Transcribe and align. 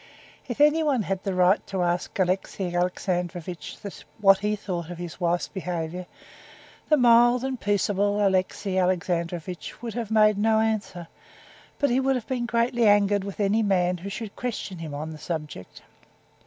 If 0.47 0.59
anyone 0.59 1.03
had 1.03 1.19
had 1.19 1.23
the 1.25 1.35
right 1.35 1.63
to 1.67 1.83
ask 1.83 2.17
Alexey 2.17 2.75
Alexandrovitch 2.75 3.77
what 4.19 4.39
he 4.39 4.55
thought 4.55 4.89
of 4.89 4.97
his 4.97 5.21
wife's 5.21 5.47
behavior, 5.47 6.07
the 6.89 6.97
mild 6.97 7.43
and 7.43 7.61
peaceable 7.61 8.25
Alexey 8.25 8.79
Alexandrovitch 8.79 9.79
would 9.83 9.93
have 9.93 10.09
made 10.09 10.39
no 10.39 10.59
answer, 10.59 11.07
but 11.77 11.91
he 11.91 11.99
would 11.99 12.15
have 12.15 12.25
been 12.25 12.47
greatly 12.47 12.87
angered 12.87 13.23
with 13.23 13.39
any 13.39 13.61
man 13.61 13.97
who 13.99 14.09
should 14.09 14.35
question 14.35 14.79
him 14.79 14.95
on 14.95 15.11
that 15.11 15.19
subject. 15.19 15.83